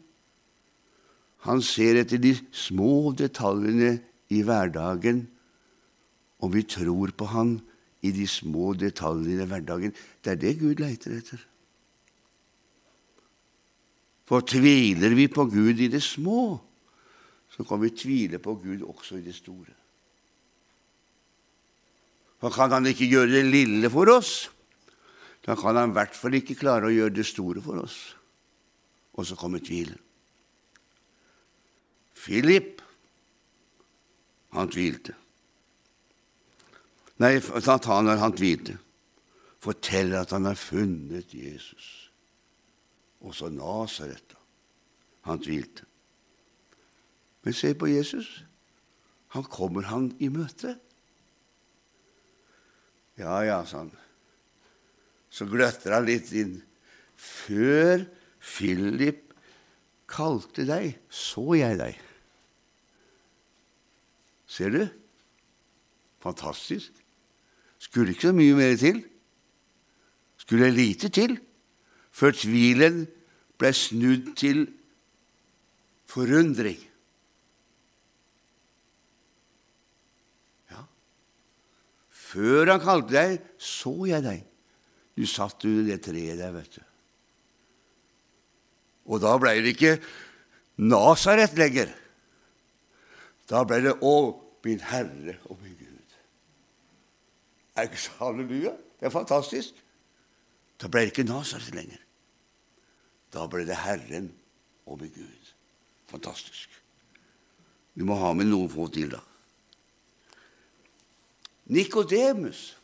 [1.47, 3.97] Han ser etter de små detaljene
[4.33, 5.25] i hverdagen,
[6.43, 7.57] og vi tror på Han
[8.05, 9.93] i de små detaljene i hverdagen.
[10.21, 11.41] Det er det Gud leiter etter.
[14.27, 16.59] For tviler vi på Gud i det små,
[17.55, 19.73] så kan vi tvile på Gud også i det store.
[22.37, 24.51] For kan Han ikke gjøre det lille for oss,
[25.47, 28.15] da kan Han i hvert fall ikke klare å gjøre det store for oss.
[29.15, 29.99] Og så kommer tvilen.
[32.17, 32.81] Philip,
[34.51, 35.13] han tvilte.
[37.23, 38.75] Nei, Nathanael, han tvilte.
[39.63, 42.11] Forteller at han har funnet Jesus.
[43.21, 44.35] Også Nasaret.
[45.25, 45.85] Han tvilte.
[47.43, 48.43] Men se på Jesus.
[49.35, 50.75] Han kommer han i møte.
[53.17, 53.95] Ja, ja, sa han.
[55.37, 56.55] Så gløtter han litt inn.
[57.13, 58.07] Før
[58.41, 59.35] Philip
[60.09, 61.99] kalte deg, så jeg deg.
[64.49, 64.81] Ser du?
[66.23, 66.89] Fantastisk.
[67.77, 69.03] Skulle ikke så mye mer til.
[70.41, 71.37] Skulle lite til
[72.17, 73.03] før tvilen
[73.61, 74.63] ble snudd til
[76.09, 76.79] forundring.
[80.71, 80.81] Ja.
[82.09, 84.56] Før han kalte deg, så jeg deg.
[85.17, 86.83] Du satt under det treet der, vet du.
[89.07, 89.95] Og da ble det ikke
[90.77, 91.89] Nasaret lenger.
[93.49, 94.15] Da ble det Å,
[94.67, 96.15] min Herre og min Gud.
[97.77, 98.75] Er ikke så halleluja?
[98.99, 99.77] Det er fantastisk.
[100.77, 102.01] Da ble det ikke Nasaret lenger.
[103.33, 104.29] Da ble det Herren
[104.85, 105.53] og min Gud.
[106.11, 106.69] Fantastisk.
[107.97, 109.23] Vi må ha med noen få til, da.
[111.73, 112.75] Nikodemus.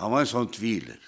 [0.00, 1.00] Han var en sånn tviler.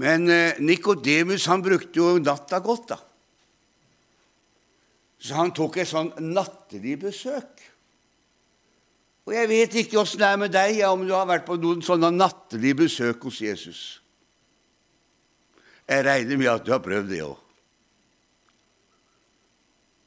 [0.00, 3.00] Men eh, Nikodemus brukte jo natta godt, da.
[5.20, 7.66] Så han tok et sånn nattelig besøk.
[9.28, 11.82] Og jeg vet ikke åssen det er med deg, om du har vært på noen
[11.84, 13.82] sånne nattlige besøk hos Jesus.
[15.90, 17.36] Jeg regner med at du har prøvd det òg.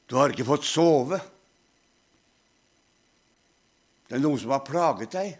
[0.08, 1.20] Du har ikke fått sove.
[4.08, 5.30] Det er noen som har plaget deg.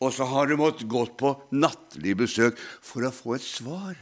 [0.00, 3.98] Og så har du måttet gått på nattlig besøk for å få et svar.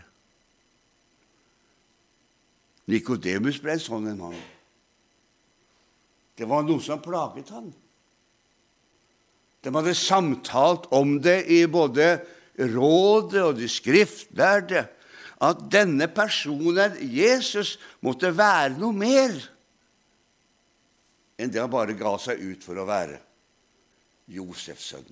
[2.88, 4.38] Nikodemus ble sånn en mann.
[6.38, 7.72] Det var noe som plaget han.
[9.61, 12.20] De hadde samtalt om det i både
[12.70, 14.86] rådet og de skriftlærde,
[15.38, 19.36] at denne personen, Jesus, måtte være noe mer
[21.38, 23.20] enn det han bare ga seg ut for å være
[24.34, 25.07] Josefs sønn.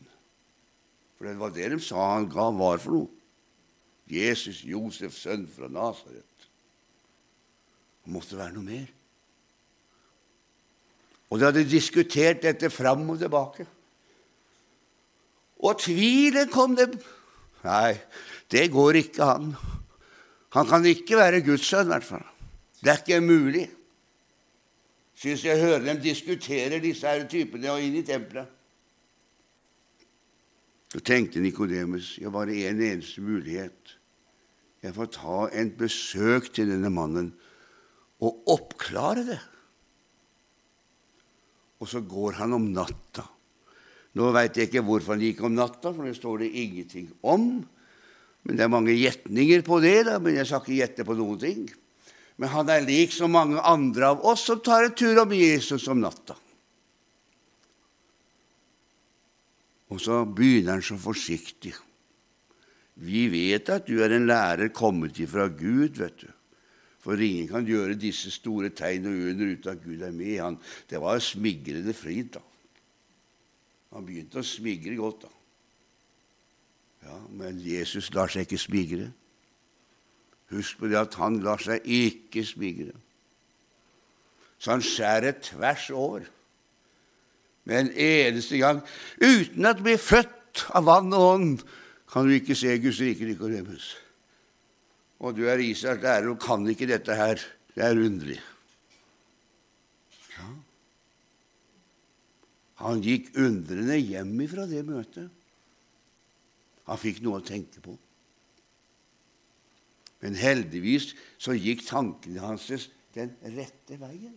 [1.17, 3.13] For det var det de sa han ga var for noe.
[4.07, 6.47] Jesus, Josefs sønn fra Nasaret.
[8.05, 8.91] Det måtte være noe mer.
[11.27, 13.67] Og de hadde diskutert dette fram og tilbake.
[15.67, 16.95] Og tvilen kom dem.
[17.65, 17.97] Nei,
[18.53, 19.49] det går ikke an.
[20.55, 22.23] Han kan ikke være Guds sønn, i hvert fall.
[22.79, 23.65] Det er ikke mulig.
[25.17, 28.53] Syns jeg hører dem diskutere disse her typene og inn i tempelet.
[30.93, 33.97] Så tenkte Nikodemus jeg var det en eneste mulighet.
[34.85, 37.33] Jeg får ta en besøk til denne mannen
[38.23, 39.41] og oppklare det.
[41.83, 43.27] Og så går han om natta.
[44.17, 47.51] Nå veit jeg ikke hvorfor han gikk om natta, for det står det ingenting om.
[48.47, 51.41] Men det er mange gjetninger på det, da, men jeg skal ikke gjette på noen
[51.43, 51.67] ting.
[52.41, 55.89] Men han er lik som mange andre av oss som tar en tur om Jesus
[55.93, 56.37] om natta.
[59.93, 61.75] Og så begynner han så forsiktig.
[62.97, 66.29] Vi vet at du er en lærer kommet ifra Gud, vet du.
[67.05, 70.39] For ingen kan gjøre disse store tegn og under uten at Gud er med.
[70.43, 70.57] Han,
[70.91, 72.43] det var smigrende fryd, da.
[73.95, 75.33] Han begynte å smigre godt, da.
[77.07, 79.11] Ja, Men Jesus lar seg ikke smigre.
[80.51, 82.97] Husk på det at han lar seg ikke smigre.
[84.59, 86.27] Så han skjærer tvers over
[87.67, 88.81] med en eneste gang.
[89.21, 91.65] Uten at du blir født av vann og ånd,
[92.11, 93.97] kan du ikke se Guds rike Nikodemus.
[95.21, 97.41] Og du er Israels lærer og kan ikke dette her.
[97.77, 98.39] Det er underlig.
[100.37, 100.49] Ja.
[102.87, 105.29] Han gikk undrende hjem ifra det møtet.
[106.87, 107.97] Han fikk noe å tenke på.
[110.23, 111.11] Men heldigvis
[111.43, 112.71] så gikk tankene hans
[113.17, 114.37] den rette veien.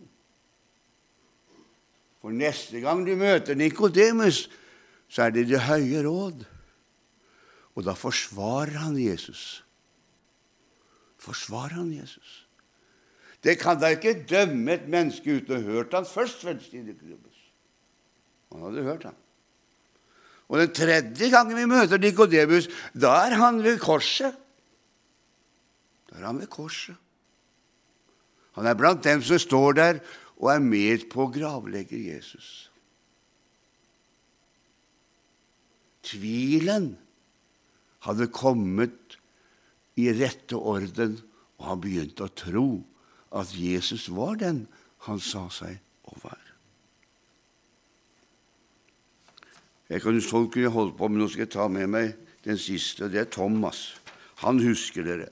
[2.20, 4.48] For neste gang du møter Nikodemus,
[5.08, 6.44] så er det Det høye råd.
[7.74, 9.62] Og da forsvarer han Jesus
[11.20, 12.46] forsvarer han Jesus.
[13.44, 16.44] Det kan da ikke dømme et menneske uten å ha hørt han først.
[16.44, 16.60] Han
[18.64, 19.18] hadde hørt han.
[20.50, 24.34] Og den tredje gangen vi møter Nikodemus, da er han ved korset.
[26.10, 26.98] Da er han ved korset.
[28.58, 30.00] Han er blant dem som står der
[30.40, 32.70] og er med på å gravlegge Jesus.
[36.10, 36.94] Tvilen
[38.06, 39.18] hadde kommet
[40.00, 41.18] i rette orden,
[41.60, 42.68] og han begynte å tro
[43.36, 44.64] at Jesus var den
[45.06, 45.76] han sa seg
[46.08, 46.48] å være.
[49.90, 52.12] Jeg kan sånn kunne holde på, men nå skal jeg ta med meg
[52.46, 53.10] den siste.
[53.10, 53.98] Det er Thomas.
[54.44, 55.28] Han husker dere.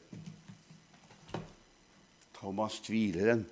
[2.37, 3.47] Thomas Tvileren.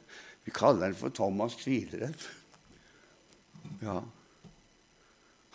[0.47, 2.14] Vi kaller han for Thomas Tvileren.
[3.82, 3.99] Ja.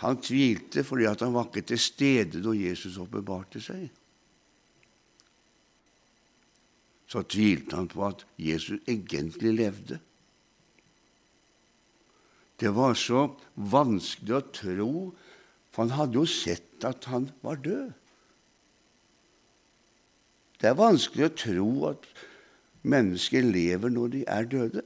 [0.03, 3.89] Han tvilte fordi han var ikke til stede da Jesus oppbevarte seg.
[7.11, 9.97] så tvilte han på at Jesus egentlig levde.
[12.61, 13.25] Det var så
[13.55, 14.91] vanskelig å tro,
[15.73, 17.89] for han hadde jo sett at han var død.
[20.61, 22.07] Det er vanskelig å tro at
[22.81, 24.83] mennesker lever når de er døde.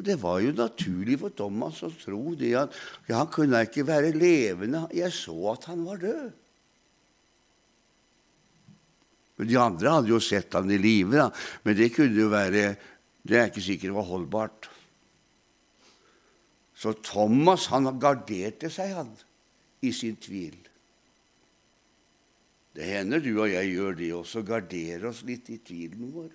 [0.00, 3.84] Og Det var jo naturlig for Thomas å tro det at ja, han kunne ikke
[3.84, 4.86] være levende.
[4.96, 6.30] Jeg så at han var død.
[9.36, 11.28] Men De andre hadde jo sett han i live,
[11.64, 12.74] men det kunne jo være
[13.20, 14.70] Det er ikke sikkert var holdbart.
[16.72, 19.10] Så Thomas han garderte seg, han,
[19.84, 20.56] i sin tvil.
[22.80, 26.30] Det hender du og jeg gjør det også, garderer oss litt i tvilen vår.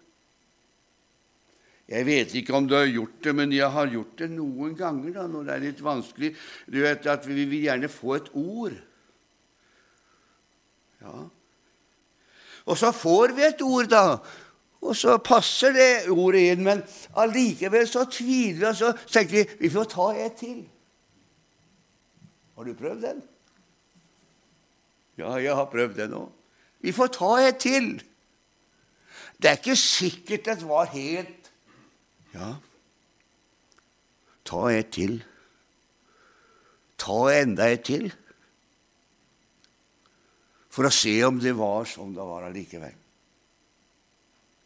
[1.90, 5.16] Jeg vet ikke om du har gjort det, men jeg har gjort det noen ganger
[5.18, 6.32] da, når det er litt vanskelig.
[6.70, 8.78] Du vet at Vi vil gjerne få et ord.
[11.02, 11.18] Ja.
[12.66, 14.06] Og så får vi et ord, da.
[14.86, 16.86] Og så passer det ordet inn, men
[17.18, 20.60] allikevel så tviler vi, og så tenker vi vi får ta et til.
[22.54, 23.26] Har du prøvd den?
[25.20, 26.26] Ja, jeg har prøvd det nå.
[26.84, 27.96] Vi får ta et til.
[29.40, 31.52] Det er ikke sikkert det var helt
[32.36, 32.56] Ja,
[34.46, 35.18] ta et til.
[37.00, 38.10] Ta enda et til.
[40.76, 42.96] For å se om det var som det var allikevel.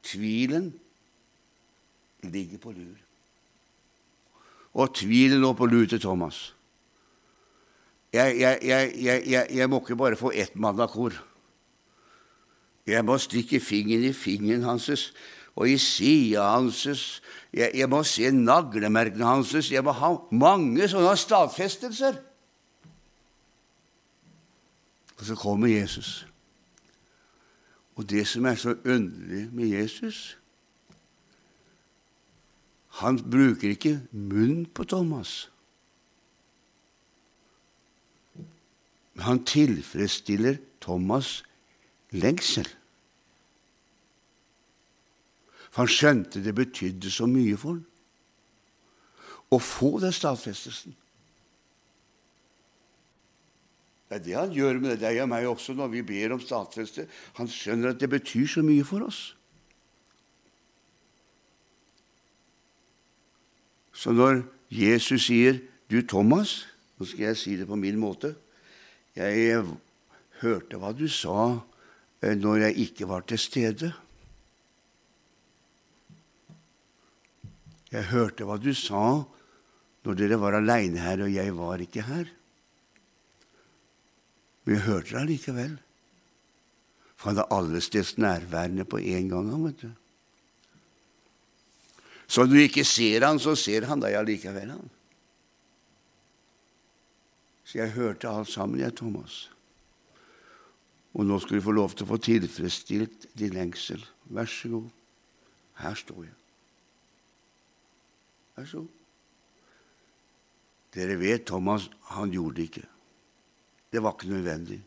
[0.10, 0.72] Tvilen
[2.26, 2.97] ligger på lur.
[4.74, 6.50] Og tvilen lå på lur til Thomas.
[8.14, 11.14] Jeg, jeg, jeg, jeg, må ikke bare få ett mannakor.
[12.88, 15.12] Jeg må stikke fingeren i fingeren hans
[15.55, 16.88] og i sida hans.
[17.53, 19.53] Jeg, må se naglemerkene hans.
[19.72, 22.18] Jeg må ha mange sånne stadfestelser.
[25.20, 26.26] Og så kommer Jesus.
[27.99, 30.36] Og det som er så underlig med Jesus
[32.99, 35.51] Han bruker ikke munn på Thomas.
[39.20, 41.41] Men han tilfredsstiller Thomas'
[42.15, 42.70] lengsel.
[45.67, 47.84] For han skjønte det betydde så mye for ham
[49.51, 50.95] å få den stadfestelsen.
[54.07, 57.09] Det er det han gjør med deg og meg også når vi ber om stadfeste.
[57.41, 59.34] Han skjønner at det betyr så mye for oss.
[63.91, 65.59] Så når Jesus sier
[65.89, 68.36] 'Du, Thomas' Nå skal jeg si det på min måte.
[69.20, 69.65] Jeg
[70.39, 71.59] hørte hva du sa
[72.24, 73.91] eh, når jeg ikke var til stede.
[77.91, 79.03] Jeg hørte hva du sa
[80.07, 82.30] når dere var aleine her, og jeg var ikke her.
[84.63, 85.74] Men jeg hørte det allikevel.
[87.20, 89.49] For han er allesteds nærværende på en gang.
[89.65, 89.89] vet du.
[92.30, 94.72] Så når du ikke ser han, så ser han deg allikevel.
[94.78, 94.89] han.
[97.70, 99.43] Så jeg hørte alt sammen, jeg, Thomas.
[101.13, 104.01] Og nå skal du få lov til å få tilfredsstilt din lengsel.
[104.34, 104.88] Vær så god.
[105.78, 106.34] Her står jeg.
[108.57, 108.95] Vær så god.
[110.97, 112.88] Dere vet Thomas, han gjorde det ikke.
[113.93, 114.80] Det var ikke nødvendig.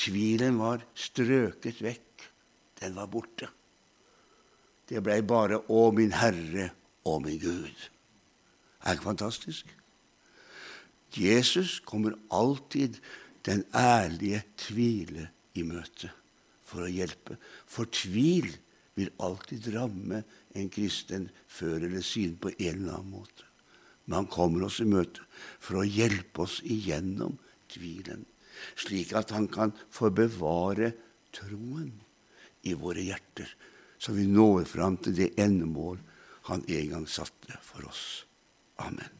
[0.00, 2.28] Tvilen var strøket vekk.
[2.80, 3.50] Den var borte.
[4.88, 6.70] Det blei bare 'Å, min Herre
[7.04, 7.90] å, min Gud'.
[8.80, 9.77] Er ikke fantastisk?
[11.16, 12.98] Jesus kommer alltid
[13.46, 16.10] den ærlige tvile i møte
[16.68, 17.38] for å hjelpe.
[17.66, 18.50] For tvil
[18.98, 20.22] vil alltid ramme
[20.58, 23.46] en kristen før eller siden på en eller annen måte.
[24.04, 25.24] Men han kommer oss i møte
[25.60, 27.36] for å hjelpe oss igjennom
[27.68, 28.24] tvilen,
[28.80, 30.94] slik at han kan få bevare
[31.36, 31.92] troen
[32.66, 33.50] i våre hjerter,
[34.00, 36.00] så vi når fram til det endemål
[36.48, 38.24] han en gang satte for oss.
[38.80, 39.17] Amen.